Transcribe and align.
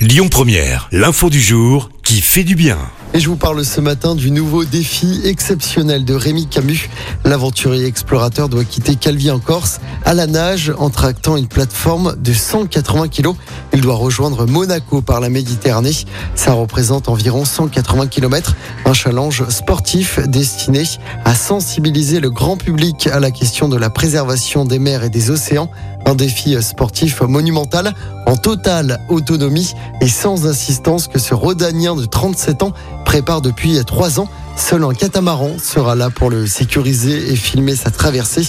Lyon 0.00 0.28
Première, 0.30 0.88
l'info 0.92 1.28
du 1.28 1.42
jour 1.42 1.90
qui 2.02 2.22
fait 2.22 2.42
du 2.42 2.54
bien. 2.54 2.78
Et 3.12 3.20
je 3.20 3.28
vous 3.28 3.36
parle 3.36 3.62
ce 3.66 3.82
matin 3.82 4.14
du 4.14 4.30
nouveau 4.30 4.64
défi 4.64 5.20
exceptionnel 5.24 6.06
de 6.06 6.14
Rémi 6.14 6.46
Camus. 6.46 6.88
L'aventurier 7.26 7.84
explorateur 7.84 8.48
doit 8.48 8.64
quitter 8.64 8.94
Calvi 8.94 9.30
en 9.30 9.40
Corse 9.40 9.78
à 10.06 10.14
la 10.14 10.26
nage 10.26 10.72
en 10.78 10.88
tractant 10.88 11.36
une 11.36 11.48
plateforme 11.48 12.16
de 12.16 12.32
180 12.32 13.08
kg. 13.08 13.32
Il 13.74 13.82
doit 13.82 13.96
rejoindre 13.96 14.46
Monaco 14.46 15.02
par 15.02 15.20
la 15.20 15.28
Méditerranée. 15.28 15.92
Ça 16.34 16.54
représente 16.54 17.10
environ 17.10 17.44
180 17.44 18.06
km. 18.06 18.56
Un 18.86 18.94
challenge 18.94 19.46
sportif 19.50 20.18
destiné 20.28 20.84
à 21.26 21.34
sensibiliser 21.34 22.20
le 22.20 22.30
grand 22.30 22.56
public 22.56 23.06
à 23.08 23.20
la 23.20 23.30
question 23.30 23.68
de 23.68 23.76
la 23.76 23.90
préservation 23.90 24.64
des 24.64 24.78
mers 24.78 25.04
et 25.04 25.10
des 25.10 25.30
océans. 25.30 25.70
Un 26.10 26.16
défi 26.16 26.60
sportif 26.60 27.20
monumental 27.20 27.94
en 28.26 28.36
totale 28.36 28.98
autonomie 29.08 29.74
et 30.00 30.08
sans 30.08 30.48
assistance 30.48 31.06
que 31.06 31.20
ce 31.20 31.34
Rhodanien 31.34 31.94
de 31.94 32.04
37 32.04 32.64
ans 32.64 32.72
prépare 33.04 33.40
depuis 33.40 33.78
trois 33.84 34.18
ans. 34.18 34.28
Seul 34.56 34.82
un 34.82 34.92
catamaran 34.92 35.52
sera 35.62 35.94
là 35.94 36.10
pour 36.10 36.28
le 36.28 36.48
sécuriser 36.48 37.30
et 37.30 37.36
filmer 37.36 37.76
sa 37.76 37.92
traversée. 37.92 38.42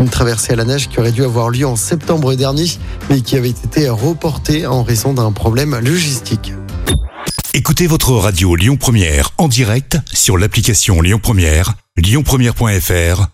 Une 0.00 0.08
traversée 0.08 0.54
à 0.54 0.56
la 0.56 0.64
nage 0.64 0.88
qui 0.88 0.98
aurait 0.98 1.12
dû 1.12 1.22
avoir 1.22 1.50
lieu 1.50 1.68
en 1.68 1.76
septembre 1.76 2.34
dernier, 2.34 2.66
mais 3.08 3.20
qui 3.20 3.36
avait 3.36 3.50
été 3.50 3.88
reportée 3.88 4.66
en 4.66 4.82
raison 4.82 5.14
d'un 5.14 5.30
problème 5.30 5.78
logistique. 5.78 6.52
Écoutez 7.52 7.86
votre 7.86 8.10
radio 8.10 8.56
Lyon 8.56 8.76
Première 8.76 9.30
en 9.38 9.46
direct 9.46 9.98
sur 10.12 10.36
l'application 10.36 11.00
Lyon 11.00 11.20
Première, 11.22 11.74
lyonpremière.fr 11.96 13.33